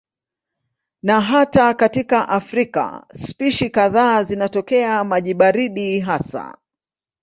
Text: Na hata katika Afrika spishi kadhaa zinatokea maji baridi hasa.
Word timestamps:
Na 1.03 1.21
hata 1.21 1.73
katika 1.73 2.29
Afrika 2.29 3.05
spishi 3.13 3.69
kadhaa 3.69 4.23
zinatokea 4.23 5.03
maji 5.03 5.33
baridi 5.33 5.99
hasa. 5.99 6.57